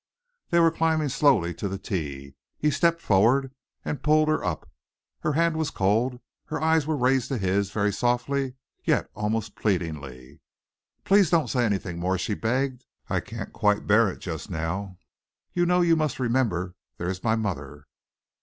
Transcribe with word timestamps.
They 0.49 0.59
were 0.59 0.71
climbing 0.71 1.09
slowly 1.09 1.49
on 1.49 1.57
to 1.57 1.67
the 1.67 1.77
tee. 1.77 2.33
He 2.57 2.71
stepped 2.71 3.01
forward 3.03 3.53
and 3.85 4.01
pulled 4.01 4.29
her 4.29 4.43
up. 4.43 4.67
Her 5.19 5.33
hand 5.33 5.57
was 5.57 5.69
cold. 5.69 6.19
Her 6.45 6.59
eyes 6.59 6.87
were 6.87 6.95
raised 6.97 7.27
to 7.27 7.37
his, 7.37 7.69
very 7.69 7.93
softly 7.93 8.55
yet 8.83 9.11
almost 9.13 9.55
pleadingly. 9.55 10.39
"Please 11.03 11.29
don't 11.29 11.49
say 11.49 11.65
anything 11.67 11.99
more," 11.99 12.17
she 12.17 12.33
begged. 12.33 12.83
"I 13.11 13.19
can't 13.19 13.53
quite 13.53 13.85
bear 13.85 14.09
it 14.09 14.17
just 14.21 14.49
now. 14.49 14.97
You 15.53 15.67
know, 15.67 15.81
you 15.81 15.95
must 15.95 16.17
remember 16.19 16.73
there 16.97 17.07
is 17.07 17.23
my 17.23 17.35
mother. 17.35 17.85